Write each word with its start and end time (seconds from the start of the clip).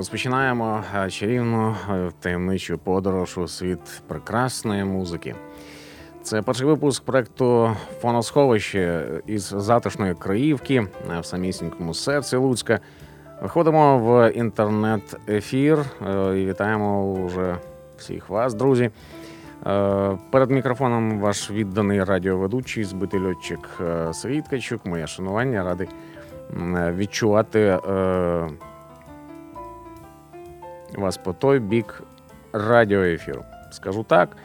Розпочинаємо 0.00 0.84
е, 0.96 1.10
чарівну 1.10 1.76
е, 1.90 2.10
таємничу 2.20 2.78
подорож 2.78 3.38
у 3.38 3.48
світ 3.48 4.02
прекрасної 4.08 4.84
музики. 4.84 5.34
Це 6.22 6.42
перший 6.42 6.66
випуск 6.66 7.04
проекту 7.04 7.76
Фоносховище 8.00 9.06
із 9.26 9.42
затишної 9.42 10.14
краївки 10.14 10.74
е, 10.74 11.20
в 11.20 11.24
самісінькому 11.26 11.94
серці 11.94 12.36
Луцька. 12.36 12.80
Виходимо 13.42 13.98
в 13.98 14.30
інтернет-ефір 14.30 15.78
і 16.36 16.46
вітаємо 16.46 17.12
уже 17.12 17.56
всіх 17.98 18.28
вас, 18.28 18.54
друзі. 18.54 18.90
Перед 20.30 20.50
мікрофоном 20.50 21.20
ваш 21.20 21.50
відданий 21.50 22.04
радіоведучий, 22.04 22.84
збитий 22.84 23.20
льотчик 23.20 23.80
Сергій 24.12 24.42
Ткачук. 24.42 24.86
Моє 24.86 25.06
шанування 25.06 25.64
радий 25.64 25.88
відчувати 26.96 27.78
вас 31.00 31.16
по 31.16 31.32
той 31.32 31.58
бік 31.58 32.02
радіоефіру. 32.52 33.44
Скажу 33.70 34.02
так. 34.08 34.36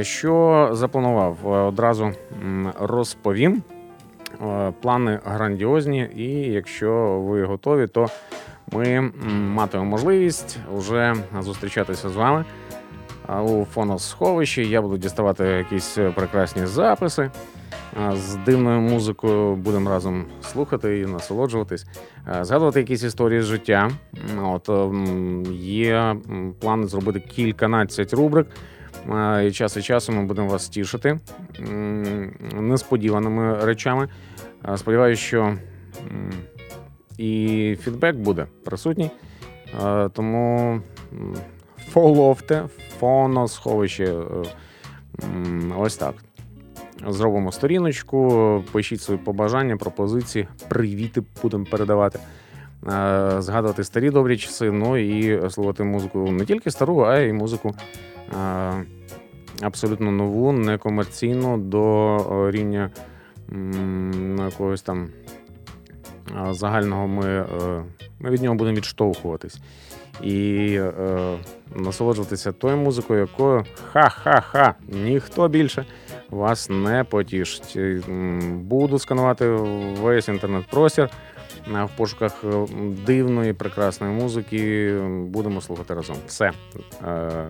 Що 0.00 0.68
запланував? 0.72 1.46
Одразу 1.46 2.12
розповім. 2.80 3.62
Плани 4.80 5.20
грандіозні, 5.24 6.10
і 6.16 6.52
якщо 6.52 7.20
ви 7.20 7.44
готові, 7.44 7.86
то 7.86 8.06
ми 8.72 9.00
матимемо 9.30 9.90
можливість 9.90 10.58
вже 10.74 11.14
зустрічатися 11.40 12.08
з 12.08 12.16
вами 12.16 12.44
у 13.42 13.64
фоносховищі. 13.64 14.68
Я 14.68 14.82
буду 14.82 14.98
діставати 14.98 15.44
якісь 15.44 15.98
прекрасні 16.14 16.66
записи. 16.66 17.30
З 18.14 18.34
дивною 18.34 18.80
музикою 18.80 19.56
будемо 19.56 19.90
разом 19.90 20.24
слухати 20.42 20.98
і 21.00 21.06
насолоджуватись, 21.06 21.86
згадувати 22.40 22.80
якісь 22.80 23.02
історії 23.02 23.42
з 23.42 23.44
життя. 23.44 23.90
От 24.42 24.70
Є 25.60 26.16
плани 26.60 26.86
зробити 26.86 27.20
кільканадцять 27.20 28.12
рубрик. 28.14 28.46
І 29.44 29.50
час 29.50 29.76
від 29.76 29.84
часу 29.84 30.12
ми 30.12 30.24
будемо 30.24 30.48
вас 30.48 30.68
тішити 30.68 31.18
несподіваними 32.54 33.64
речами. 33.64 34.08
Сподіваюся, 34.76 35.22
що 35.22 35.54
і 37.18 37.76
фідбек 37.82 38.16
буде 38.16 38.46
присутній. 38.64 39.10
Тому 40.12 40.80
фоловте, 41.90 42.64
фоносховище. 43.00 44.14
Ось 45.78 45.96
так. 45.96 46.14
Зробимо 47.06 47.52
сторіночку, 47.52 48.64
пишіть 48.72 49.02
свої 49.02 49.20
побажання, 49.20 49.76
пропозиції, 49.76 50.48
привіти 50.68 51.22
будемо 51.42 51.64
передавати, 51.64 52.18
згадувати 53.38 53.84
старі 53.84 54.10
добрі 54.10 54.36
часи, 54.36 54.70
ну 54.70 54.96
і 54.96 55.50
слухати 55.50 55.84
музику 55.84 56.30
не 56.30 56.44
тільки 56.44 56.70
стару, 56.70 57.00
а 57.00 57.18
й 57.18 57.32
музику 57.32 57.74
абсолютно 59.62 60.10
нову, 60.10 60.52
некомерційну 60.52 61.58
до 61.58 62.50
рівня 62.50 62.90
якогось 64.38 64.82
там 64.82 65.08
загального 66.50 67.08
ми, 67.08 67.26
е, 67.26 67.46
ми 68.20 68.30
від 68.30 68.42
нього 68.42 68.54
будемо 68.54 68.76
відштовхуватись. 68.76 69.58
І 70.22 70.74
е, 70.80 71.38
насолоджуватися 71.76 72.52
тою 72.52 72.76
музикою, 72.76 73.20
якою 73.20 73.64
ха-ха-ха, 73.92 74.74
ніхто 74.88 75.48
більше 75.48 75.86
вас 76.30 76.70
не 76.70 77.04
потішить. 77.04 77.78
Буду 78.62 78.98
сканувати 78.98 79.48
весь 80.00 80.28
інтернет-простір 80.28 81.10
в 81.66 81.96
пошуках 81.96 82.44
е, 82.44 82.66
дивної, 83.06 83.52
прекрасної 83.52 84.12
музики. 84.14 84.92
Будемо 85.08 85.60
слухати 85.60 85.94
разом. 85.94 86.16
Все. 86.26 86.50
Е, 87.06 87.46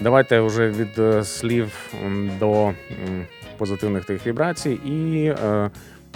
давайте 0.00 0.40
вже 0.40 0.68
від 0.68 0.98
е, 0.98 1.24
слів 1.24 1.94
до 2.40 2.72
позитивних 3.58 4.04
тих 4.04 4.26
вібрацій. 4.26 4.80
І 4.84 5.34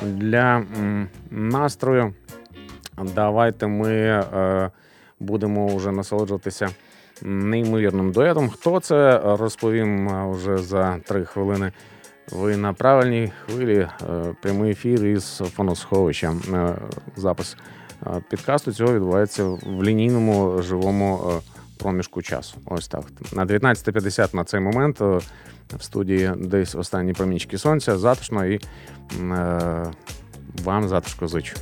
для 0.02 0.64
настрою 1.30 2.14
давайте 3.14 3.66
ми 3.66 4.22
будемо 5.20 5.76
вже 5.76 5.92
насолоджуватися 5.92 6.68
неймовірним 7.22 8.12
дуетом. 8.12 8.48
Хто 8.48 8.80
це 8.80 9.20
розповім 9.24 10.10
вже 10.32 10.58
за 10.58 10.98
три 10.98 11.24
хвилини. 11.24 11.72
Ви 12.32 12.56
на 12.56 12.72
правильній 12.72 13.32
хвилі 13.46 13.78
е, 13.78 13.88
прямий 14.42 14.70
ефір 14.70 15.06
із 15.06 15.36
фоносховища. 15.36 16.34
Е, 16.54 16.74
запис 17.16 17.56
е, 18.06 18.22
підкасту 18.30 18.72
цього 18.72 18.94
відбувається 18.94 19.44
в 19.44 19.82
лінійному 19.82 20.62
живому 20.62 21.32
проміжку 21.78 22.22
часу. 22.22 22.56
Ось 22.66 22.88
так. 22.88 23.04
На 23.32 23.46
19.50 23.46 24.34
на 24.34 24.44
цей 24.44 24.60
момент 24.60 25.00
в 25.00 25.82
студії 25.82 26.32
десь 26.36 26.74
останні 26.74 27.12
промінчики 27.12 27.58
сонця 27.58 27.98
затишно 27.98 28.46
і 28.46 28.60
вам 30.64 30.88
затишко 30.88 31.28
зичу. 31.28 31.56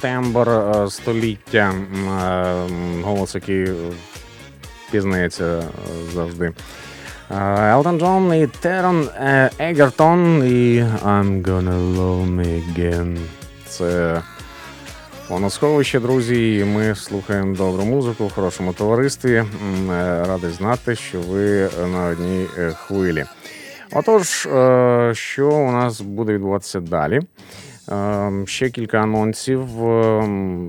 Тембр 0.00 0.48
е, 0.48 0.90
століття, 0.90 1.72
е, 1.72 3.02
голос, 3.02 3.34
який 3.34 3.68
пізнається 4.90 5.62
завжди. 6.14 6.52
Елтон 7.58 8.00
Джон 8.00 8.34
і 8.34 8.46
Терон 8.46 9.08
Егертон 9.58 10.42
і 10.44 10.84
I'm 11.04 11.42
gonna 11.42 11.96
love 11.96 12.36
me 12.36 12.62
again. 12.74 13.18
Це 13.66 14.20
Понасховище, 15.28 16.00
друзі, 16.00 16.56
і 16.56 16.64
ми 16.64 16.94
слухаємо 16.94 17.56
добру 17.56 17.84
музику 17.84 18.26
в 18.26 18.32
хорошому 18.32 18.72
товаристві. 18.72 19.44
Радий 20.28 20.50
знати, 20.50 20.96
що 20.96 21.20
ви 21.20 21.68
на 21.92 22.04
одній 22.04 22.46
хвилі. 22.74 23.24
Отож, 23.92 24.28
що 25.18 25.50
у 25.50 25.72
нас 25.72 26.00
буде 26.00 26.32
відбуватися 26.32 26.80
далі? 26.80 27.20
Ще 28.44 28.70
кілька 28.70 28.98
анонсів. 28.98 29.62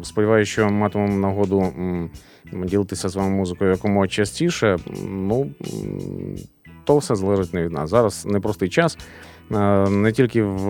Сподіваюся, 0.03 0.51
що 0.51 0.69
матимемо 0.69 1.17
нагоду 1.17 1.73
ділитися 2.53 3.09
з 3.09 3.15
вами 3.15 3.29
музикою 3.29 3.71
якомога 3.71 4.07
частіше. 4.07 4.77
Ну 5.07 5.51
то 6.83 6.97
все 6.97 7.15
залежить 7.15 7.53
не 7.53 7.63
від 7.63 7.71
нас. 7.71 7.89
Зараз 7.89 8.25
непростий 8.25 8.69
час. 8.69 8.97
Не 9.89 10.11
тільки 10.15 10.43
в, 10.43 10.65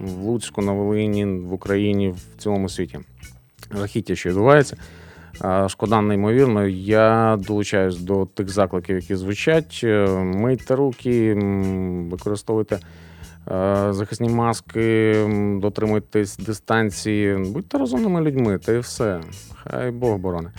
в 0.00 0.22
Луцьку, 0.22 0.62
на 0.62 0.72
Волині, 0.72 1.24
в 1.24 1.52
Україні, 1.52 2.08
в 2.08 2.42
цілому 2.42 2.68
світі. 2.68 2.98
Жахіття, 3.78 4.14
що 4.14 4.28
відбувається. 4.28 4.76
Шкода, 5.68 6.00
неймовірно. 6.00 6.66
Я 6.66 7.38
долучаюсь 7.46 7.96
до 7.96 8.26
тих 8.26 8.48
закликів, 8.48 8.96
які 8.96 9.16
звучать. 9.16 9.80
Мийте 10.18 10.76
руки, 10.76 11.34
використовуйте 12.10 12.78
захисні 13.90 14.28
маски, 14.28 15.14
дотримуйтесь 15.60 16.36
дистанції, 16.36 17.36
будьте 17.36 17.78
розумними 17.78 18.20
людьми, 18.20 18.58
та 18.58 18.72
і 18.72 18.78
все. 18.78 19.20
Хай 19.54 19.90
Бог 19.90 20.18
борони. 20.18 20.50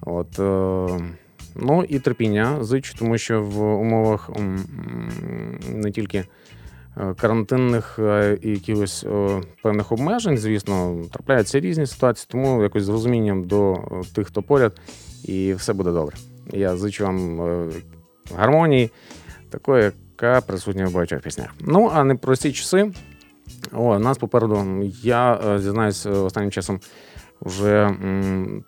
От, 0.00 0.38
е, 0.38 1.00
Ну 1.58 1.84
і 1.84 1.98
терпіння 1.98 2.64
зичу, 2.64 2.94
тому 2.98 3.18
що 3.18 3.42
в 3.42 3.80
умовах 3.80 4.30
не 5.68 5.90
тільки 5.90 6.18
е, 6.96 7.14
карантинних 7.14 7.98
і 8.42 8.50
якихось 8.50 9.06
певних 9.62 9.92
обмежень, 9.92 10.38
звісно, 10.38 11.02
трапляються 11.12 11.60
різні 11.60 11.86
ситуації, 11.86 12.26
тому 12.30 12.62
якось 12.62 12.82
з 12.82 12.88
розумінням 12.88 13.44
до 13.44 13.78
тих, 14.14 14.26
хто 14.26 14.42
поряд, 14.42 14.80
і 15.24 15.54
все 15.54 15.72
буде 15.72 15.92
добре. 15.92 16.16
Я 16.52 16.76
зичу 16.76 17.04
вам 17.04 17.40
е, 17.40 17.68
гармонії, 18.36 18.90
такої, 19.50 19.90
яка 20.22 20.40
присутня 20.40 20.86
в 20.86 20.92
багатьох 20.92 21.20
піснях. 21.20 21.54
Ну, 21.60 21.90
а 21.94 22.04
не 22.04 22.14
прості 22.14 22.52
часи. 22.52 22.92
О, 23.72 23.98
нас 23.98 24.18
попереду, 24.18 24.82
я 25.02 25.40
зізнаюсь 25.58 26.06
останнім 26.06 26.50
часом. 26.50 26.80
Вже 27.40 27.90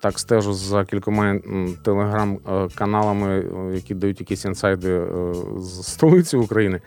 так 0.01 0.19
стежу 0.19 0.53
за 0.53 0.85
кількома 0.85 1.39
телеграм-каналами, 1.83 3.45
які 3.73 3.95
дають 3.95 4.19
якісь 4.19 4.45
інсайди 4.45 4.91
е, 4.91 5.33
з 5.57 5.87
столиці 5.87 6.37
України. 6.37 6.81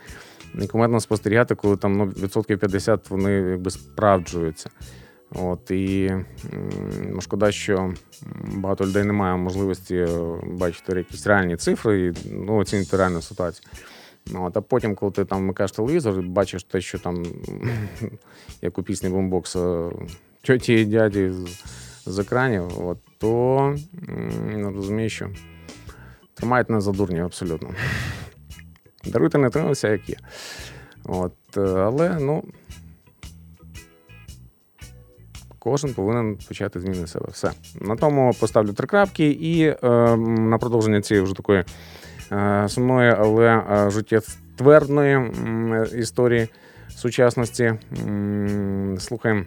І 0.61 0.67
кумедно 0.67 0.99
спостерігати, 0.99 1.55
коли 1.55 1.77
там 1.77 1.97
ну, 1.97 2.05
відсотків 2.05 2.59
50 2.59 3.09
вони 3.09 3.31
якби 3.31 3.71
справджуються. 3.71 4.69
От 5.31 5.71
І 5.71 6.11
шкода, 7.19 7.51
що 7.51 7.93
багато 8.55 8.85
людей 8.85 9.03
не 9.03 9.13
має 9.13 9.35
можливості 9.35 9.95
е, 9.95 10.07
бачити 10.43 10.97
якісь 10.97 11.27
реальні 11.27 11.55
цифри 11.55 12.05
і 12.05 12.13
ну, 12.31 12.57
оцінити 12.57 12.97
реальну 12.97 13.21
ситуацію. 13.21 13.67
От, 14.33 14.57
А 14.57 14.61
потім, 14.61 14.95
коли 14.95 15.11
ти 15.11 15.25
там 15.25 15.39
вмикаєш 15.39 15.71
телевізор, 15.71 16.21
бачиш 16.21 16.63
те, 16.63 16.81
що 16.81 16.99
там, 16.99 17.25
як 18.61 18.77
у 18.77 18.83
пісні 18.83 19.09
бомбокса 19.09 19.89
тьоті 20.41 20.73
і 20.73 20.85
дяді 20.85 21.29
з, 21.29 21.63
з 22.05 22.19
екранів, 22.19 22.87
от, 22.87 22.97
то 23.17 23.75
розумію, 24.53 25.09
що 25.09 25.29
тримають 26.33 26.69
нас 26.69 26.83
за 26.83 26.91
дурні 26.91 27.19
абсолютно. 27.19 27.69
Даруйте 29.05 29.37
не 29.37 29.49
тримався, 29.49 29.89
як 29.89 30.09
є. 30.09 30.15
От, 31.05 31.57
е, 31.57 31.61
Але 31.61 32.17
ну, 32.19 32.43
кожен 35.59 35.93
повинен 35.93 36.37
почати 36.47 36.79
зміни 36.79 37.07
себе. 37.07 37.25
Все. 37.31 37.51
На 37.81 37.95
тому 37.95 38.33
поставлю 38.39 38.73
три 38.73 38.87
крапки 38.87 39.27
і 39.29 39.63
е, 39.63 39.77
на 40.17 40.57
продовження 40.57 41.01
цієї 41.01 41.23
вже 41.23 41.33
такої 41.33 41.63
сумної, 42.67 43.15
але 43.19 43.45
е, 43.47 43.89
життєтвердної 43.89 45.15
е, 45.15 45.87
історії 45.97 46.47
сучасності. 46.89 47.63
Е, 47.63 47.79
слухаємо 48.99 49.43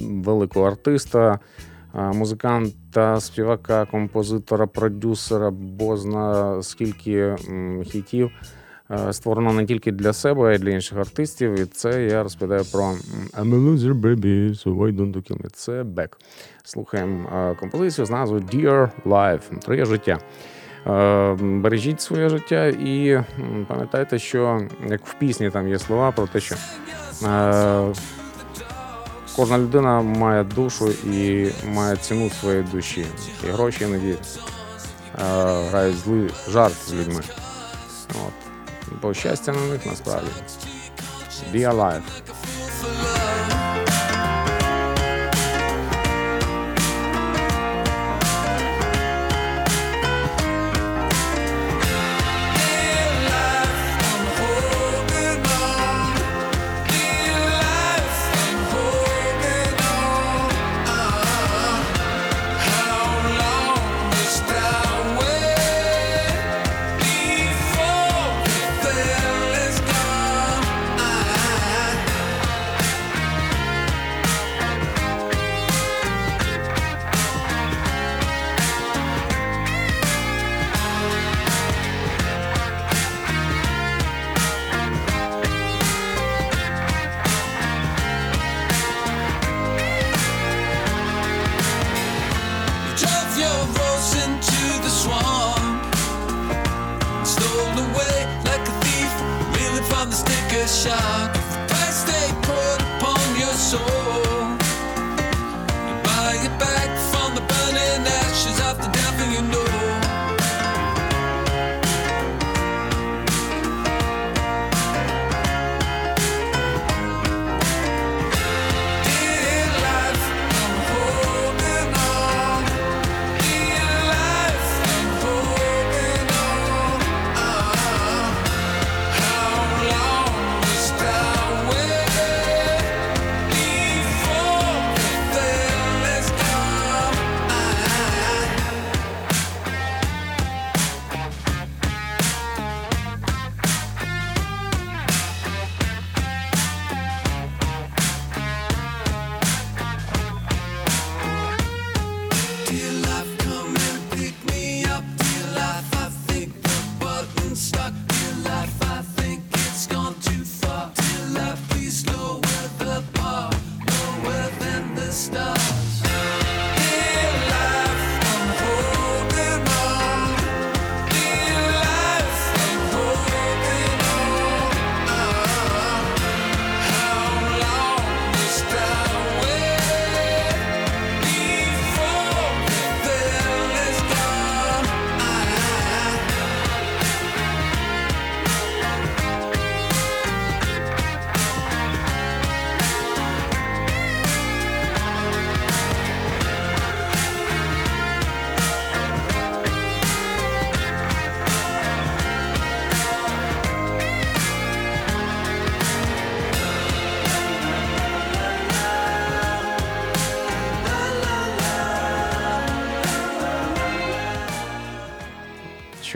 великого 0.00 0.66
артиста, 0.66 1.38
музиканта, 1.94 3.20
співака, 3.20 3.84
композитора, 3.84 4.66
продюсера, 4.66 5.50
бозна 5.50 6.62
скільки 6.62 7.36
хітів. 7.84 8.30
Створено 9.10 9.52
не 9.52 9.66
тільки 9.66 9.92
для 9.92 10.12
себе, 10.12 10.48
а 10.48 10.52
й 10.52 10.58
для 10.58 10.70
інших 10.70 10.98
артистів. 10.98 11.60
І 11.60 11.64
це 11.64 12.04
я 12.04 12.22
розповідаю 12.22 12.64
про 12.72 12.80
I'm 12.82 13.50
a 13.50 13.76
loser, 13.76 14.00
baby, 14.00 14.50
so 14.50 14.76
why 14.76 14.96
don't 14.96 15.12
you 15.12 15.30
kill 15.30 15.42
me? 15.42 15.48
Це 15.52 15.82
Бек. 15.82 16.18
Слухаємо 16.64 17.56
композицію 17.60 18.06
з 18.06 18.10
назвою 18.10 18.42
Dear 18.42 18.90
Life. 19.06 19.58
Твоє 19.58 19.84
життя. 19.84 20.18
Бережіть 21.40 22.00
своє 22.00 22.28
життя 22.28 22.66
і 22.66 23.22
пам'ятайте, 23.68 24.18
що 24.18 24.60
як 24.88 25.06
в 25.06 25.14
пісні 25.14 25.50
там 25.50 25.68
є 25.68 25.78
слова 25.78 26.12
про 26.12 26.26
те, 26.26 26.40
що 26.40 26.56
Кожна 29.36 29.58
людина 29.58 30.00
має 30.00 30.44
душу 30.44 30.90
і 30.90 31.50
має 31.66 31.96
ціну 31.96 32.30
своєї 32.30 32.62
душі. 32.62 33.06
І 33.48 33.50
гроші 33.50 33.84
іноді 33.84 34.14
грають 35.70 35.96
злий 35.96 36.30
жарт 36.48 36.74
з 36.88 36.94
людьми. 36.94 37.22
От. 38.10 38.32
Бо 39.02 39.14
щастя 39.14 39.52
на 39.52 39.66
них 39.66 39.86
насправді. 39.86 40.30
Be 41.54 41.74
alive. 41.74 42.02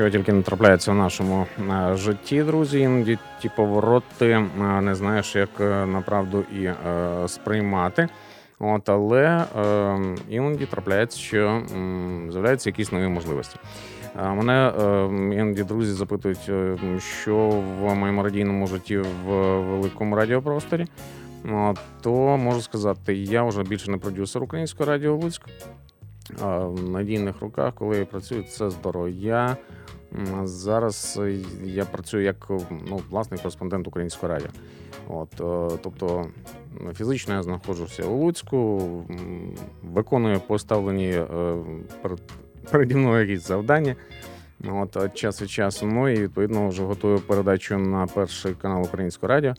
Що 0.04 0.11
тільки 0.11 0.32
не 0.32 0.42
трапляється 0.42 0.92
в 0.92 0.94
нашому 0.94 1.46
е, 1.58 1.96
житті, 1.96 2.42
друзі. 2.42 2.80
Іноді 2.80 3.18
ті 3.40 3.49
повороти 3.49 4.30
е, 4.30 4.80
не 4.80 4.94
знаєш, 4.94 5.37
як 5.37 5.49
е, 5.61 5.87
направду 5.87 6.40
і 6.40 6.70
сприймати. 7.28 8.08
От, 8.58 8.88
Але 8.88 9.44
іноді 10.28 10.66
трапляється, 10.66 11.18
що 11.18 11.62
з'являються 12.30 12.70
якісь 12.70 12.92
нові 12.92 13.08
можливості. 13.08 13.56
Мене 14.23 14.73
іноді 15.34 15.62
друзі 15.62 15.92
запитують, 15.92 16.50
що 17.20 17.37
в 17.80 17.94
моєму 17.94 18.23
радійному 18.23 18.66
житті 18.66 18.96
в 18.99 19.28
великому 19.61 20.16
радіопросторі. 20.16 20.87
То 22.00 22.11
можу 22.37 22.61
сказати, 22.61 23.14
я 23.14 23.42
вже 23.42 23.62
більше 23.62 23.90
не 23.90 23.99
продюсер 23.99 24.42
українського 24.42 24.90
радіо 24.90 25.14
Луцьк. 25.14 25.42
В 26.40 26.88
надійних 26.88 27.40
руках, 27.40 27.75
коли 27.75 27.99
я 27.99 28.04
працюю, 28.04 28.42
це 28.42 28.70
здорово. 28.70 29.08
Зараз 30.44 31.21
е, 31.23 31.38
я 31.64 31.85
працюю 31.85 32.25
як 32.25 32.47
ну, 32.71 33.00
власний 33.11 33.40
кореспондент 33.40 33.88
українського 33.88 34.33
радіо. 34.33 34.49
От, 35.09 35.40
е, 35.40 35.78
Тобто 35.83 36.26
фізично 36.94 37.35
я 37.35 37.42
знаходжуся 37.42 38.04
у 38.04 38.16
Луцьку, 38.16 38.83
виконую 39.83 40.40
поставлені 40.40 41.11
е, 41.11 41.26
переді 42.71 42.94
мною 42.94 43.28
якісь 43.28 43.47
завдання. 43.47 43.97
От, 44.68 45.14
Час 45.14 45.42
від 45.42 45.50
часу. 45.50 45.87
Ну 45.87 46.09
і 46.09 46.23
відповідно 46.23 46.68
вже 46.68 46.83
готую 46.83 47.18
передачу 47.18 47.78
на 47.78 48.06
перший 48.06 48.54
канал 48.54 48.83
Українського 48.83 49.28
радіо. 49.28 49.54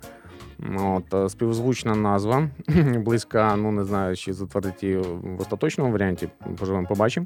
От, 0.77 1.31
Співзвучна 1.31 1.95
назва, 1.95 2.49
близька, 2.95 3.55
ну 3.55 3.71
не 3.71 3.83
знаю, 3.83 4.15
чи 4.15 4.33
затвердить 4.33 4.83
її 4.83 4.97
в 4.97 5.41
остаточному 5.41 5.91
варіанті. 5.91 6.29
Поживемо, 6.59 6.87
побачимо. 6.87 7.25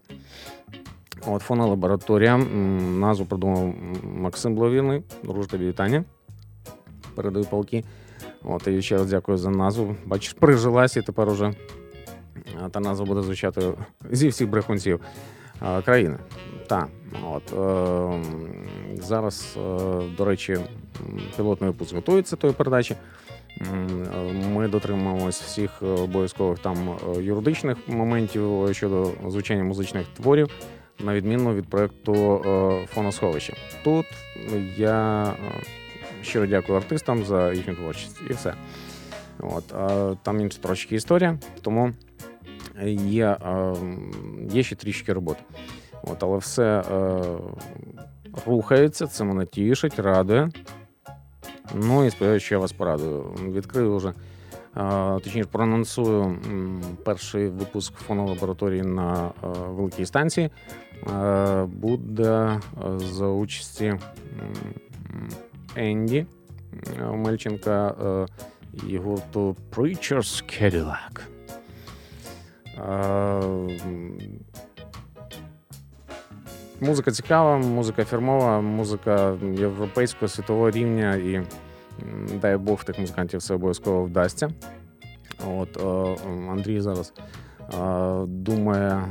От 1.28 1.42
фонолабораторія. 1.42 2.38
Назву 2.38 3.26
придумав 3.26 3.74
Максим 4.04 4.56
Бловірний. 4.56 5.04
Друже, 5.24 5.58
вітання. 5.58 6.04
Передаю 7.16 7.46
полки. 7.46 7.84
От, 8.44 8.68
і 8.68 8.82
ще 8.82 8.98
раз 8.98 9.10
дякую 9.10 9.38
за 9.38 9.50
назву. 9.50 9.96
Бачиш, 10.06 10.34
прижилась 10.34 10.98
і 10.98 11.02
тепер 11.02 11.30
уже 11.30 11.54
та 12.72 12.80
назва 12.80 13.06
буде 13.06 13.22
звучати 13.22 13.62
зі 14.12 14.28
всіх 14.28 14.50
брехунців 14.50 15.00
країни. 15.86 16.18
Так, 16.68 16.88
от 17.26 17.54
е, 17.54 18.24
зараз, 19.02 19.58
е, 19.58 20.02
до 20.18 20.26
речі, 20.26 20.58
пілотний 21.38 21.70
випуск 21.70 21.96
готується 21.96 22.36
тої 22.36 22.54
передачі. 22.54 22.96
Ми 24.54 24.68
дотримуємось 24.68 25.42
всіх 25.42 25.82
обов'язкових 25.82 26.60
там 26.60 26.78
е, 26.90 27.22
юридичних 27.22 27.78
моментів 27.88 28.70
щодо 28.72 29.12
звучання 29.28 29.64
музичних 29.64 30.08
творів 30.08 30.50
на 31.00 31.14
відміну 31.14 31.56
від 31.56 31.70
проєкту 31.70 32.42
е, 32.46 32.88
фоносховище. 32.88 33.54
Тут 33.84 34.06
я 34.78 35.24
е, 35.24 35.36
щиро 36.22 36.46
дякую 36.46 36.78
артистам 36.78 37.24
за 37.24 37.54
їхню 37.54 37.76
творчість 37.76 38.22
і 38.30 38.34
все. 38.34 38.54
От, 39.40 39.68
Там 40.24 40.40
інша 40.40 40.60
трошки 40.62 40.96
історія, 40.96 41.40
тому 41.62 41.92
є 42.96 43.26
е, 43.26 43.74
є 44.50 44.64
ще 44.64 44.76
трішки 44.76 45.14
роботи. 45.14 45.40
От, 46.04 46.24
Але 46.24 46.38
все 46.38 46.84
рухається, 48.46 49.08
це 49.08 49.24
мене 49.24 49.46
тішить, 49.46 50.00
радує. 50.00 50.50
Ну 51.74 52.06
і 52.06 52.10
сподіваюся, 52.10 52.46
що 52.46 52.56
я 52.56 52.60
вас 52.60 52.72
порадую. 52.72 53.22
Відкрию 53.48 53.96
вже 53.96 54.14
Точніше, 55.24 55.50
проанонсую 55.52 56.38
перший 57.06 57.50
випуск 57.50 57.94
фонолабораторії 57.94 58.82
на 58.82 59.32
великій 59.68 60.06
станції. 60.06 60.50
Буде 61.66 62.60
за 62.98 63.28
участі 63.28 63.96
Енді 65.76 66.26
Мельченка 67.14 67.96
і 68.88 68.98
гурту 68.98 69.56
Preacher's 69.76 70.44
Cadillac. 70.44 71.22
Музика 76.82 77.12
цікава, 77.12 77.58
музика 77.58 78.06
фірмова, 78.06 78.62
музика 78.62 79.38
європейського 79.58 80.28
світового 80.30 80.72
рівня 80.72 81.16
і 81.16 81.42
дай 82.42 82.58
Бог 82.58 82.84
тих 82.84 83.00
музикантів 83.00 83.40
все 83.40 83.54
обов'язково 83.54 84.04
вдасться. 84.04 84.50
От 85.48 85.78
е, 85.78 86.28
Андрій 86.52 86.82
зараз 86.82 87.14
е, 87.74 88.26
думає 88.26 89.08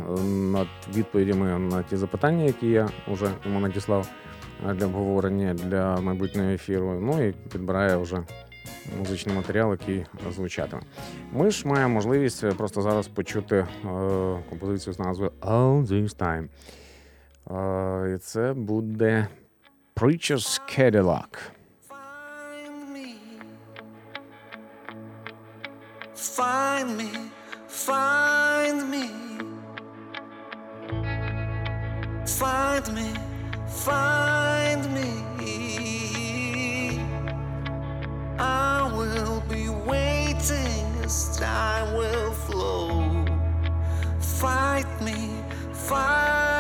над 0.52 0.68
відповідями 0.94 1.58
на 1.58 1.82
ті 1.82 1.96
запитання, 1.96 2.44
які 2.44 2.66
я 2.66 2.88
вже 3.08 3.30
йому 3.44 3.60
надіслав 3.60 4.08
е, 4.68 4.74
для 4.74 4.86
обговорення 4.86 5.54
для 5.54 5.96
майбутнього 5.96 6.48
ефіру. 6.48 7.00
Ну 7.00 7.28
і 7.28 7.32
підбирає 7.32 7.96
вже 7.96 8.22
музичний 8.98 9.36
матеріал, 9.36 9.70
який 9.70 10.06
звучатиме. 10.30 10.82
Ми 11.32 11.50
ж 11.50 11.68
маємо 11.68 11.94
можливість 11.94 12.56
просто 12.56 12.82
зараз 12.82 13.08
почути 13.08 13.66
композицію 14.50 14.94
з 14.94 14.98
назвою 14.98 15.32
All 15.40 15.86
This 15.86 16.16
Time. 16.16 16.48
І 18.14 18.18
це 18.18 18.52
буде 18.52 19.28
Preacher's 19.96 20.60
Cadillac. 20.78 21.57
Find 26.18 26.96
me, 26.96 27.12
find 27.68 28.90
me. 28.90 29.08
Find 32.26 32.92
me, 32.92 33.14
find 33.68 34.92
me. 34.92 35.10
I 38.36 38.92
will 38.96 39.40
be 39.48 39.68
waiting 39.68 40.84
as 41.04 41.38
time 41.38 41.96
will 41.96 42.32
flow. 42.32 43.24
Fight 44.18 44.88
me, 45.00 45.30
me. 45.72 46.57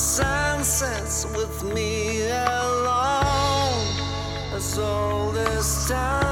sunsets 0.00 1.26
with 1.36 1.62
me 1.74 2.22
alone 2.22 3.84
as 4.54 4.78
all 4.78 5.30
this 5.30 5.88
time. 5.88 6.29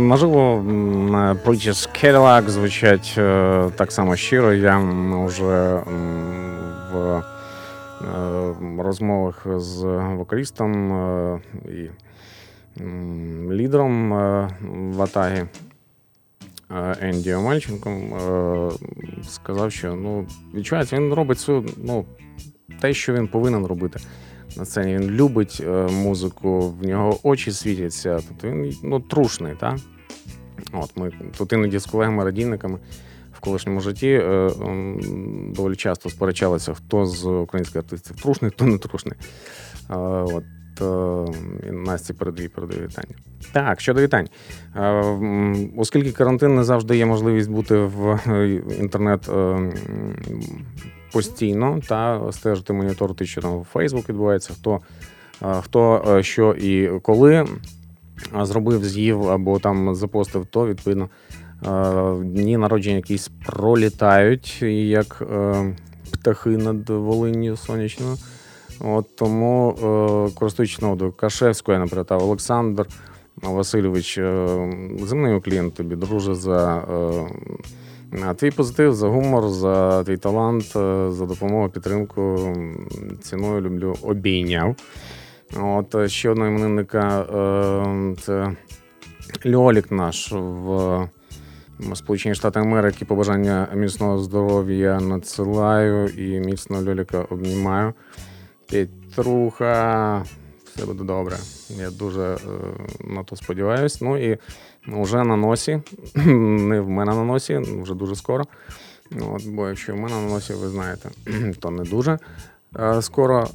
Можливо, 0.00 0.64
Preachers 1.44 1.88
Cadillac 2.04 2.48
звучать 2.48 3.14
е, 3.18 3.70
так 3.76 3.92
само 3.92 4.16
щиро. 4.16 4.54
Я 4.54 4.78
вже 5.26 5.82
в 6.92 7.22
е, 8.02 8.82
розмовах 8.82 9.46
з 9.56 9.84
вокалістом 10.16 10.92
е, 10.92 11.40
і 11.68 11.90
лідером 13.50 14.12
в 14.96 15.02
Атагі 15.02 15.44
Енді 17.00 17.34
Омельченком 17.34 18.12
сказав, 19.28 19.72
що 19.72 19.94
ну, 19.94 20.26
відчувається, 20.54 20.96
він 20.96 21.14
робить 21.14 21.38
цю, 21.38 21.64
ну, 21.76 22.04
те, 22.80 22.94
що 22.94 23.12
він 23.12 23.28
повинен 23.28 23.66
робити 23.66 24.00
на 24.58 24.64
сцені. 24.64 24.94
Він 24.94 25.10
любить 25.10 25.62
е, 25.66 25.88
музику, 25.92 26.60
в 26.60 26.86
нього 26.86 27.18
очі 27.22 27.52
світяться. 27.52 28.20
Тобто 28.28 28.48
він 28.48 28.76
ну, 28.82 29.00
трушний, 29.00 29.54
так? 29.60 29.76
От 30.72 30.96
ми 30.96 31.12
тут 31.38 31.52
іноді 31.52 31.78
з 31.78 31.86
колегами-радійниками 31.86 32.78
в 33.32 33.40
колишньому 33.40 33.80
житті 33.80 34.08
е, 34.08 34.50
м, 34.62 35.52
доволі 35.56 35.76
часто 35.76 36.10
сперечалися, 36.10 36.74
хто 36.74 37.06
з 37.06 37.26
українських 37.26 37.76
артистів 37.76 38.16
трушний, 38.16 38.50
хто 38.50 38.64
не 38.64 38.78
трушний. 38.78 39.14
Е, 39.90 39.94
от, 39.96 40.44
е, 40.80 41.32
і 41.68 41.70
Насті 41.72 42.12
передаю, 42.12 42.50
передаю 42.50 42.88
вітання. 42.88 43.14
Так, 43.52 43.80
щодо 43.80 44.02
вітань. 44.02 44.28
Е, 44.76 45.70
Оскільки 45.76 46.12
карантин 46.12 46.54
не 46.54 46.64
завжди 46.64 46.96
є 46.96 47.06
можливість 47.06 47.50
бути 47.50 47.76
в 47.76 48.20
е, 48.26 48.62
інтернет 48.80 49.28
е, 49.28 49.72
постійно 51.12 51.80
та 51.88 52.32
стежити, 52.32 52.72
моніторити, 52.72 53.26
що 53.26 53.40
там 53.40 53.58
в 53.58 53.66
Facebook 53.74 54.08
відбувається, 54.08 54.52
хто, 54.54 54.80
е, 55.42 55.60
хто 55.60 56.04
е, 56.08 56.22
що 56.22 56.52
і 56.52 57.00
коли 57.00 57.34
е, 57.34 57.46
зробив, 58.42 58.84
з'їв 58.84 59.28
або 59.28 59.58
там 59.58 59.94
запостив, 59.94 60.46
то 60.46 60.66
відповідно 60.66 61.08
дні 62.22 62.56
народження 62.56 62.96
якісь 62.96 63.30
пролітають, 63.46 64.62
як 64.62 65.22
птахи 66.12 66.50
над 66.50 66.90
Волинню 66.90 67.56
сонячною. 67.56 68.16
От 68.80 69.16
тому, 69.16 69.74
користуючись 70.34 70.82
нагодою 70.82 71.12
Кашевської, 71.12 71.78
наприклад, 71.78 72.22
Олександр 72.22 72.86
Васильович, 73.42 74.14
земний 75.02 75.40
клієнт 75.40 75.74
тобі, 75.74 75.96
друже, 75.96 76.34
за 76.34 76.82
е, 78.12 78.34
твій 78.34 78.50
позитив, 78.50 78.94
за 78.94 79.08
гумор, 79.08 79.48
за 79.48 80.04
твій 80.04 80.16
талант, 80.16 80.64
е, 80.76 81.10
за 81.10 81.26
допомогу, 81.26 81.68
підтримку. 81.68 82.54
Ціною 83.22 83.60
люблю, 83.60 83.96
обійняв. 84.02 84.76
От 85.56 85.94
е, 85.94 86.08
ще 86.08 86.30
одного 86.30 86.50
іменинника 86.50 87.20
е, 87.20 88.16
це 88.20 88.56
Льолік 89.46 89.90
наш 89.90 90.32
в 90.32 91.08
Сполучені 91.94 92.34
Штати 92.34 92.60
Америки. 92.60 93.04
Побажання 93.04 93.68
міцного 93.74 94.18
здоров'я 94.18 95.00
надсилаю 95.00 96.08
і 96.08 96.40
міцно 96.40 96.84
Льоліка 96.84 97.26
обнімаю. 97.30 97.92
Петруха, 98.70 100.24
все 100.64 100.86
буде 100.86 101.04
добре. 101.04 101.36
Я 101.70 101.90
дуже 101.90 102.36
на 103.04 103.24
то 103.24 103.36
сподіваюся. 103.36 103.98
Ну 104.00 104.32
і 104.32 104.38
вже 104.88 105.24
на 105.24 105.36
носі, 105.36 105.80
не 106.14 106.80
в 106.80 106.88
мене 106.88 107.14
на 107.14 107.24
носі, 107.24 107.56
вже 107.56 107.94
дуже 107.94 108.16
скоро. 108.16 108.44
От, 109.20 109.46
бо 109.46 109.68
якщо 109.68 109.94
в 109.94 109.96
мене 109.96 110.14
на 110.14 110.28
носі, 110.28 110.52
ви 110.52 110.68
знаєте, 110.68 111.10
то 111.60 111.70
не 111.70 111.82
дуже. 111.84 112.18
Е, 112.78 113.02
Скоро 113.02 113.42
е, 113.42 113.48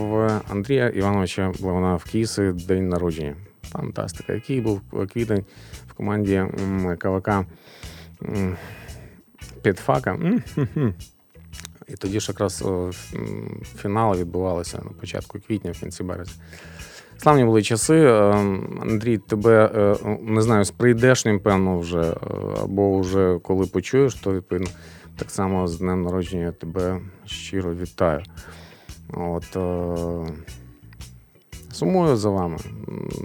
в 0.00 0.40
Андрія 0.48 0.88
Івановича 0.88 1.52
вона 1.60 1.96
в 1.96 2.04
Кіси 2.04 2.52
день 2.52 2.88
народження. 2.88 3.36
Фантастика. 3.62 4.32
Який 4.32 4.60
був 4.60 4.80
квітень 5.12 5.44
в 5.88 5.92
команді 5.92 6.44
КВК 6.98 7.30
Підфака. 9.62 10.18
І 11.88 11.94
тоді 11.94 12.20
ж 12.20 12.32
якраз 12.32 12.62
м, 12.62 12.92
фінали 13.76 14.18
відбувалися 14.18 14.78
на 14.84 14.90
початку 14.90 15.38
квітня, 15.46 15.70
в 15.70 15.80
кінці 15.80 16.02
березня. 16.02 16.34
Славні 17.18 17.44
були 17.44 17.62
часи. 17.62 17.94
Е, 17.94 18.12
Андрій, 18.80 19.18
тебе 19.18 19.70
е, 19.74 20.18
не 20.22 20.42
знаю, 20.42 20.64
з 20.64 20.70
прийдешнім, 20.70 21.40
певно, 21.40 21.78
вже, 21.78 22.00
е, 22.02 22.16
або 22.62 23.00
вже 23.00 23.38
коли 23.42 23.66
почуєш, 23.66 24.14
то 24.14 24.32
відповідно 24.32 24.68
так 25.16 25.30
само 25.30 25.68
з 25.68 25.78
днем 25.78 26.02
народження 26.02 26.52
тебе 26.52 27.00
щиро 27.24 27.74
вітаю. 27.74 28.22
От, 29.12 29.56
е, 29.56 30.32
сумую 31.72 32.16
за 32.16 32.30
вами, 32.30 32.58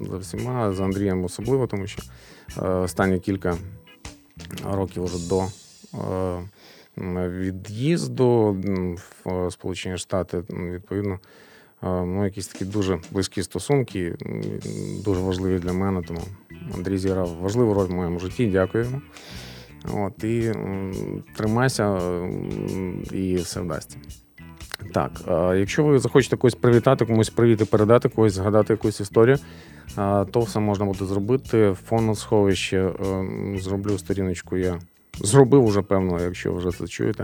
за 0.09 0.17
всіма, 0.17 0.73
за 0.73 0.83
Андрієм 0.83 1.23
особливо, 1.23 1.67
тому 1.67 1.87
що 1.87 2.03
останні 2.61 3.19
кілька 3.19 3.57
років 4.71 5.03
вже 5.03 5.29
до 5.29 5.45
від'їзду 7.29 8.57
в 9.25 9.51
Сполучені 9.51 9.97
Штати, 9.97 10.43
відповідно, 10.49 11.19
ну, 11.83 12.25
якісь 12.25 12.47
такі 12.47 12.65
дуже 12.65 12.99
близькі 13.11 13.43
стосунки, 13.43 14.15
дуже 15.05 15.21
важливі 15.21 15.59
для 15.59 15.73
мене. 15.73 16.01
Тому 16.07 16.21
Андрій 16.75 16.97
зіграв 16.97 17.37
важливу 17.41 17.73
роль 17.73 17.87
в 17.87 17.91
моєму 17.91 18.19
житті. 18.19 18.47
Дякую 18.47 18.83
йому. 18.83 19.01
От, 19.93 20.23
і 20.23 20.51
тримайся, 21.37 21.99
і 23.11 23.35
все 23.35 23.61
вдасться. 23.61 23.97
Так, 24.93 25.11
якщо 25.57 25.83
ви 25.83 25.99
захочете 25.99 26.37
когось 26.37 26.55
привітати, 26.55 27.05
комусь 27.05 27.29
привіт 27.29 27.61
і 27.61 27.65
передати, 27.65 28.09
когось 28.09 28.33
згадати 28.33 28.73
якусь 28.73 28.99
історію, 28.99 29.37
то 30.31 30.39
все 30.39 30.59
можна 30.59 30.85
буде 30.85 31.05
зробити. 31.05 31.75
Фоносховище 31.85 32.91
зроблю 33.55 33.97
сторіночку. 33.97 34.57
Я 34.57 34.79
зробив 35.13 35.65
уже, 35.65 35.81
певно, 35.81 36.21
якщо 36.21 36.53
вже 36.53 36.71
це 36.71 36.87
чуєте. 36.87 37.23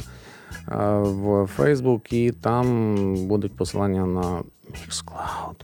В 0.67 1.49
Facebook, 1.57 2.13
і 2.13 2.31
там 2.31 3.15
будуть 3.27 3.55
посилання 3.55 4.05
на 4.05 4.43
Mixcloud. 4.71 5.55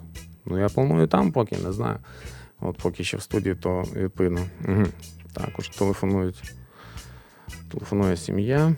Ну, 0.45 0.59
я 0.59 0.69
планую 0.69 1.07
там, 1.07 1.31
поки 1.31 1.57
не 1.57 1.71
знаю. 1.71 1.97
От 2.61 2.77
поки 2.77 3.03
ще 3.03 3.17
в 3.17 3.21
студії, 3.21 3.55
то 3.55 3.83
відповідно. 3.95 4.39
Угу. 4.67 4.83
Також 5.33 5.69
телефонують. 5.69 6.53
Телефонує 7.71 8.17
сім'я. 8.17 8.75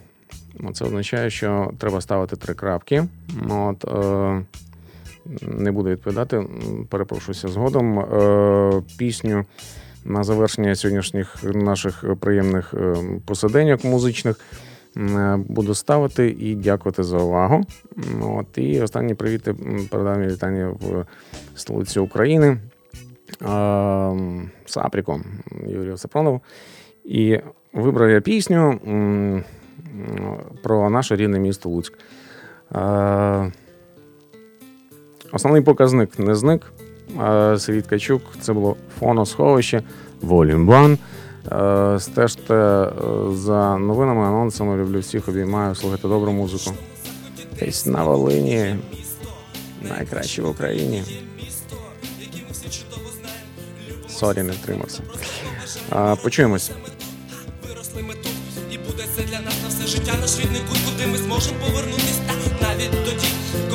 Ну, 0.60 0.74
Це 0.74 0.86
означає, 0.86 1.30
що 1.30 1.72
треба 1.78 2.02
ставити 2.02 2.36
три 2.36 2.54
крапки. 2.54 3.08
Ну, 3.48 3.70
от, 3.70 3.86
е, 3.86 4.46
Не 5.42 5.72
буду 5.72 5.90
відповідати, 5.90 6.38
м, 6.38 6.88
перепрошуся 6.90 7.48
згодом. 7.48 8.00
Е, 8.00 8.82
Пісню 8.98 9.46
на 10.06 10.24
завершення 10.24 10.76
сьогоднішніх 10.76 11.44
наших 11.44 12.06
приємних 12.20 12.74
е, 12.74 12.96
посиденьок 13.26 13.84
музичних 13.84 14.40
буду 15.48 15.76
ставити 15.76 16.30
і 16.40 16.56
дякувати 16.56 17.04
за 17.04 17.18
увагу. 17.18 17.64
От, 18.22 18.58
і 18.58 18.82
останні 18.82 19.14
привіти 19.14 19.52
м, 19.52 19.88
передам 19.92 20.22
вітання 20.28 20.68
в 20.68 21.06
столиці 21.56 22.00
України. 22.00 22.58
Е, 23.42 24.12
Сапріко 24.66 25.22
Юрію 25.68 25.98
Сапронову. 25.98 26.42
І 27.06 27.40
вибрав 27.74 28.10
я 28.10 28.22
пісню 28.22 28.80
про 30.64 30.90
наше 30.90 31.16
рідне 31.16 31.40
місто 31.40 31.70
Луцьк. 31.70 31.94
Е, 32.76 33.52
Основний 35.32 35.62
показник 35.62 36.20
не 36.20 36.36
зник. 36.36 36.74
Е, 37.24 37.60
Сергій 37.60 37.82
Ткачук, 37.82 38.22
це 38.42 38.54
було 38.54 38.76
фоносховище 39.00 39.84
Волюм 40.22 40.70
1. 40.70 40.98
Е, 41.52 42.00
Стежте 42.00 42.54
е, 42.54 42.90
за 43.34 43.78
новинами, 43.78 44.26
анонсами. 44.28 44.78
Люблю 44.78 45.00
всіх, 45.00 45.28
обіймаю, 45.28 45.76
слухайте 45.76 46.08
добру 46.08 46.32
музику. 46.32 46.76
Десь 47.60 47.86
на 47.86 48.04
Волині. 48.04 48.76
Найкраще 49.82 50.42
в 50.42 50.50
Україні. 50.50 51.04
Сорі, 54.10 54.44
не 54.44 54.52
втримався. 54.52 55.02
Е, 55.96 56.16
Почуємось. 56.24 56.72
Виросли 57.68 58.02
ми 58.04 58.14
тут, 58.14 58.32
і 58.72 58.78
буде 58.78 59.04
це 59.16 59.24
для 59.24 59.40
нас 59.40 59.54
на 59.64 59.70
все 59.70 59.88
життя 59.88 60.14
наш 60.22 60.40
рідний 60.40 60.62
куди 60.86 61.08
ми 61.08 61.18
зможемо 61.18 61.58
тоді, 61.66 62.15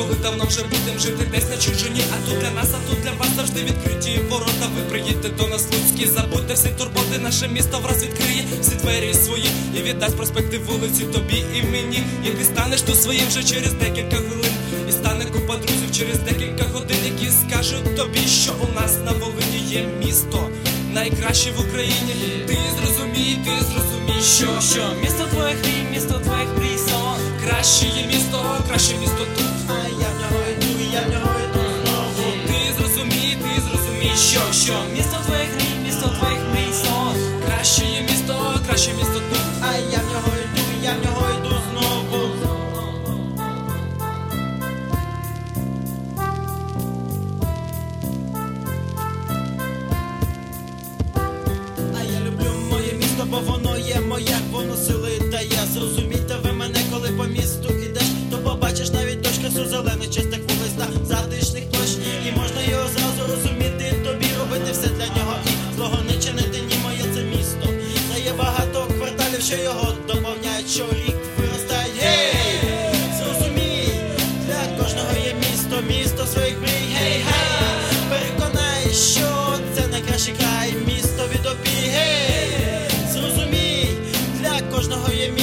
коли 0.01 0.15
давно 0.21 0.45
вже 0.45 0.63
будемо 0.63 0.99
жити 0.99 1.25
десь 1.31 1.49
на 1.49 1.57
чужині. 1.57 2.01
А 2.13 2.29
тут 2.29 2.39
для 2.39 2.51
нас, 2.51 2.69
а 2.73 2.89
тут 2.89 3.01
для 3.03 3.11
вас 3.11 3.29
завжди 3.35 3.63
відкриті 3.63 4.19
ворота. 4.29 4.65
Ви 4.75 4.81
приїдьте 4.89 5.29
до 5.29 5.47
нас 5.47 5.67
Луцькі, 5.73 6.07
забудьте 6.07 6.53
всі 6.53 6.69
турботи, 6.77 7.17
наше 7.23 7.47
місто 7.47 7.79
враз 7.79 8.03
відкриє 8.03 8.43
всі 8.61 8.75
двері 8.75 9.13
свої 9.13 9.49
і 9.77 9.81
віддасть 9.81 10.17
проспекти 10.17 10.57
вулиці 10.57 11.03
тобі 11.03 11.43
і 11.55 11.63
мені. 11.63 12.03
І 12.25 12.29
ти 12.29 12.43
станеш 12.43 12.81
тут 12.81 13.01
своїм 13.01 13.27
вже 13.27 13.43
через 13.43 13.73
декілька 13.73 14.15
хвилин. 14.15 14.53
І 14.89 14.91
стане 14.91 15.25
купа 15.25 15.55
друзів 15.57 15.91
через 15.91 16.17
декілька 16.19 16.63
годин, 16.63 16.97
які 17.05 17.31
скажуть 17.31 17.95
тобі, 17.97 18.19
що 18.19 18.51
у 18.53 18.75
нас 18.75 18.97
на 19.05 19.11
Волині 19.11 19.59
є 19.69 19.85
місто. 20.05 20.49
Найкраще 20.93 21.51
в 21.51 21.59
Україні, 21.59 22.13
ти 22.47 22.57
зрозумій, 22.77 23.37
ти 23.45 23.51
зрозумій, 23.65 24.21
що 24.35 24.75
що 24.75 24.93
місто 25.01 25.23
твоїх 25.31 25.57
мрій, 25.63 25.85
місто 25.91 26.13
твоїх 26.13 26.47
мрій, 26.57 26.77
сон 26.77 27.31
Краще 27.47 27.85
є 27.85 28.07
місто, 28.07 28.55
краще 28.67 28.97
місто 28.97 29.25
тут. 29.37 29.80
Що 34.15 34.39
що 34.53 34.73
місто 34.95 35.17
твоїх 35.25 35.49
мрій, 35.55 35.85
місто 35.85 36.09
твоїх 36.19 36.39
мрій, 36.51 36.73
Краще 37.45 37.83
місто, 38.09 38.59
краще 38.67 38.93
місто 38.93 39.21
тут. 39.29 39.39
А 39.61 39.77
я 39.77 39.99
в 39.99 40.13
нього 40.13 40.33
йду, 40.43 40.61
я 40.83 40.91
в 40.91 41.05
нього 41.05 41.27
йду 41.39 41.55
знову. 41.71 42.29
А 51.99 52.03
я 52.03 52.19
люблю 52.19 52.51
моє 52.71 52.93
місто, 52.93 53.25
бо 53.25 53.39
воно 53.39 53.77
є 53.77 53.99
моє, 53.99 54.37
воно 54.51 54.75
сили 54.75 55.19
дає. 55.31 55.59
Зрозумійте 55.73 56.35
ви 56.43 56.51
мене, 56.51 56.79
коли 56.93 57.09
по 57.09 57.25
рік 70.79 71.15
виростають. 71.37 72.01
Зрозумій, 73.17 73.87
для 74.47 74.83
кожного 74.83 75.13
є 75.25 75.33
місто, 75.33 75.81
місто 75.87 76.25
своїх 76.25 76.61
мрій, 76.61 76.93
гей, 76.93 77.23
гей! 77.27 77.79
Переконай, 78.09 78.93
що 78.93 79.57
це 79.75 79.87
найкращий 79.87 80.33
край, 80.39 80.73
місто 80.87 81.23
від 81.33 81.45
опій, 81.45 81.89
гей! 81.91 82.49
Зрозумій, 83.13 83.89
для 84.39 84.61
кожного 84.75 85.13
є 85.13 85.27
місто 85.31 85.40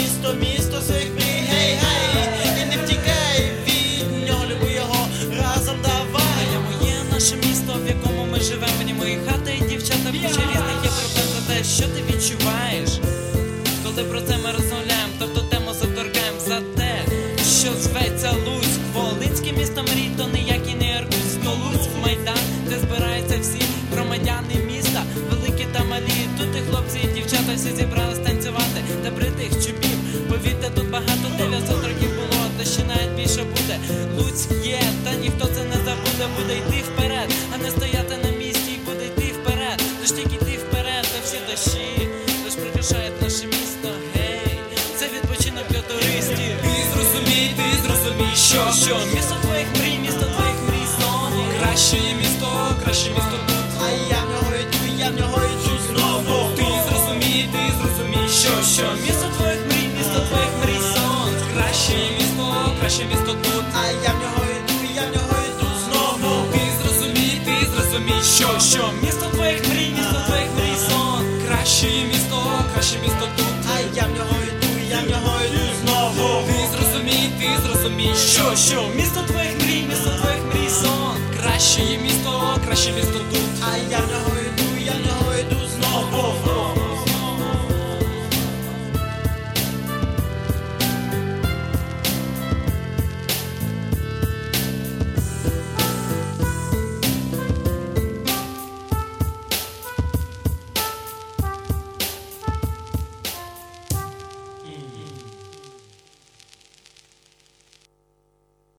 що 48.85 48.97
місто 49.15 49.35
твоїх 49.43 49.67
мрій, 49.79 49.99
місто 50.03 50.21
твоїх 50.21 50.59
мрій, 50.69 50.87
сон. 51.01 51.33
краще 51.61 51.97
місто, 52.21 52.49
краще 52.85 53.11
місто 53.11 53.37
тут. 53.47 53.67
А 53.85 53.91
я 53.91 54.21
в 54.25 54.31
нього 54.31 54.53
йду, 54.63 54.79
я 54.99 55.09
в 55.11 55.15
нього 55.21 55.41
йду 55.45 55.73
знову. 55.89 56.57
Ти 56.57 56.65
зрозумій, 56.89 57.49
ти 57.53 57.63
зрозумій, 57.79 58.29
що 58.29 58.49
що 58.75 58.85
Місто 59.07 59.27
твоїх 59.37 59.61
мрій, 59.67 59.89
місто 59.99 60.21
твоїх 60.29 60.53
мрій, 60.65 60.81
сон. 60.95 61.31
краще 61.55 61.93
місто, 62.19 62.55
краще 62.81 63.05
місто 63.05 63.33
тут. 63.43 63.65
А 63.83 63.87
я 63.87 64.11
в 64.15 64.19
нього 64.23 64.43
йду, 64.59 64.75
я 64.95 65.03
в 65.03 65.11
нього 65.17 65.37
йду 65.51 65.67
знову. 65.85 66.53
Ти 66.53 66.61
зрозумій, 66.83 67.41
ти 67.45 67.55
зрозумій, 67.73 68.23
що 68.37 68.49
що 68.71 68.91
Місто 69.03 69.27
твоїх 69.35 69.69
мрій, 69.69 69.91
місто 69.99 70.19
твоїх 70.27 70.51
мрій, 70.57 70.77
сон. 70.89 71.23
краще 71.49 71.87
місто, 72.13 72.39
краще 72.75 72.97
місто 73.03 73.25
тут. 73.37 73.55
А 73.75 73.81
я 73.97 74.03
в 74.07 74.11
нього 74.17 74.37
йду, 74.49 74.71
я 74.91 74.99
в 75.01 75.11
нього 75.11 75.38
розумій, 77.83 78.15
що 78.15 78.57
що 78.57 78.83
місто 78.97 79.21
твоїх 79.27 79.61
мрій, 79.63 79.85
місто 79.89 80.11
твоїх 80.11 80.41
мрій 80.55 80.69
сон 80.71 81.17
Краще 81.43 81.81
є 81.83 81.99
місто, 81.99 82.59
краще 82.67 82.93
місто 82.93 83.19
тут. 83.33 83.41
А 83.73 83.77
я 83.91 83.99
в 83.99 84.39
йду, 84.47 84.85
я 84.85 84.93
в 84.93 85.41
йду 85.41 85.57
знову. 85.77 86.58